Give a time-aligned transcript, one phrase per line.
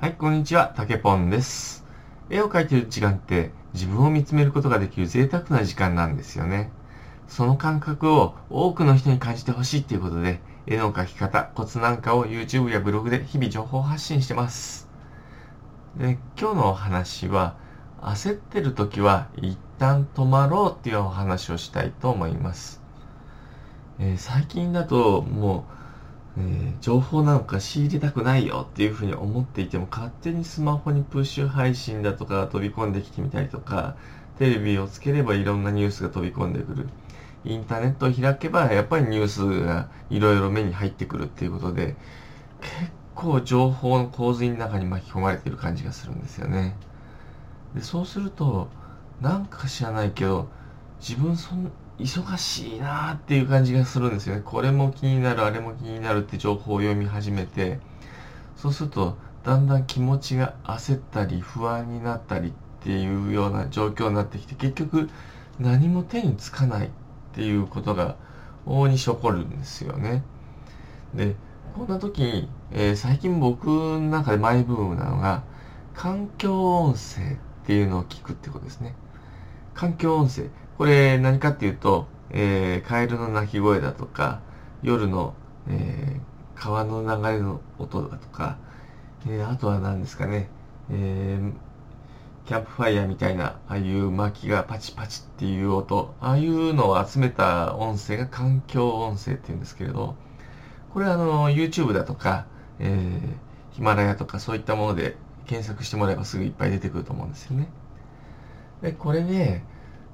[0.00, 1.84] はい、こんにちは、たけぽんです。
[2.30, 6.70] 絵を描いている時間って自分を見つめることができる贅沢な時間なんですよね。
[7.26, 14.88] その感覚を多くの人に感じてほしいっていうことで、絵の描き方、コツなんかを YouTube やブログで日々情報発信してます。
[15.96, 17.56] で、今日のお話は、
[18.00, 22.80] 焦ってる時は一旦止まろうっていうお話をしたいと思います。
[23.98, 25.87] えー最近だともう、
[26.38, 33.96] えー情報なんか仕入れたくないよっていうふうに思っていても勝手にスマホにプッシュ配信だとか飛び込んできてみたりとか
[34.38, 36.88] テレビをつければいろんなニュースが飛び込んでくる。
[37.44, 41.96] インターネットを開けばやっぱりニュースがいろいろ目に入ってくるっていうことで
[42.60, 46.76] 結構情報の洪水の中に巻き込まれてる感じがするんですよね。
[47.74, 48.68] でそうすると
[49.20, 50.48] なんか知らないけど
[51.00, 54.42] 自分そん忙しいなーっていう感じがするんですよね。
[54.44, 57.80] これも気になるあれも気になるって情報を読み始めて。
[58.56, 65.08] そうするとだんだん気持ちが焦ったり不安になったりっていうような状況になってきて結局
[65.60, 66.90] 何も手につかないっ
[67.34, 68.16] ていうことが
[68.66, 70.22] 往々にして起こるんですよね。
[71.14, 71.36] で
[71.74, 75.44] こんな時に、えー最近僕の中でマイブームなのが
[75.94, 78.94] 環境音声っていうのを聞くってことですね。
[79.74, 80.50] 環境音声。
[80.78, 84.40] これ何かっていうと、えーカエルの鳴き声だとか
[84.82, 85.34] 夜の、
[85.68, 86.28] えー
[86.60, 88.58] 川の流れの音だとか、
[89.26, 90.48] えーあとは何ですかね、
[90.90, 91.38] え
[92.46, 100.16] キャンプファイヤーみたいなああいう薪がパチパチっていう音ああいうのを集めた音声が環境音声っていうんですけれど
[100.94, 102.46] これはあの YouTube だとか、
[102.80, 103.20] え
[103.72, 107.68] ヒマラヤとかそういったもので検索してもらえばすぐいっぱい出てくると思うんですよね。
[108.82, 109.64] でこれね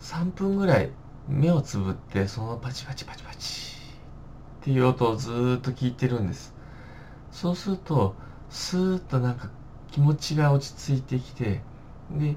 [0.00, 0.90] 3分ぐらい
[1.28, 3.76] 目をつぶってそのパチパチパチパチ。
[4.60, 6.54] っていう音をずっと聞いてるんです。
[7.32, 8.14] そうすると
[8.50, 9.50] スーッとなんか
[9.90, 11.60] 気持ちが落ち着いてきて
[12.10, 12.36] で、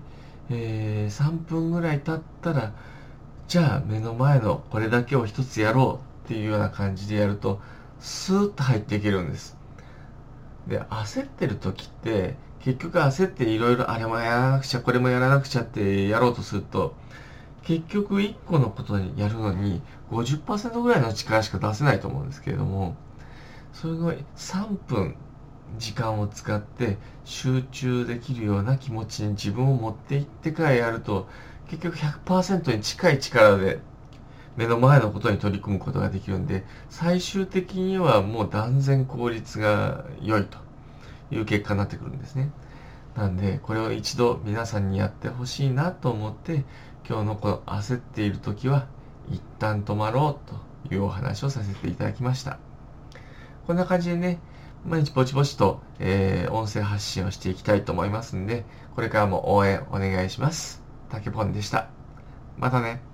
[0.49, 2.73] えー3分ぐらい経ったら
[3.47, 7.59] じゃあ目の前のこれだけを一つやろうっていうような感じでやると
[7.99, 9.57] スーッと入っていけるんです。
[10.67, 16.93] で焦ってる時って結局焦っていろいろあれもやらなくちゃこれもやらなくちゃってやろうとすると
[17.63, 22.95] 結局1個のことにやるのに50%ぐらいの力しか出せないと思うんですけれども
[23.73, 25.15] それの3分
[25.77, 31.27] 時間を使って集中できるような気持ちに自分を持っていってからやると
[31.69, 33.79] 結局100%に近い力で
[34.57, 40.57] 目の前のことに取り組むことができるんで最終的にはもう断然効率が良いと
[41.31, 42.51] いう結果になってくるんですね。
[43.15, 46.63] なんでこれを一度皆さんにやってほしいなと思って
[47.07, 48.87] 今日のこの焦っている時は
[49.29, 52.57] 一旦止まろうというお話をさせていただきました。
[53.67, 54.39] こんな感じでね
[54.85, 60.81] 毎日ぼちぼちと、えー音声発信をしていきたいと思いますんでこれからも応援お願いします。
[61.09, 61.87] たけぽんでした。
[62.57, 63.10] またね。